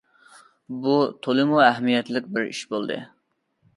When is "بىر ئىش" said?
2.39-2.63